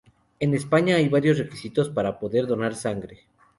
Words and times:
En 0.39 0.55
España 0.55 0.95
hay 0.95 1.09
varios 1.09 1.37
requisitos 1.37 1.91
para 1.91 2.17
poder 2.17 2.47
donar 2.47 2.73
sangre. 2.73 3.27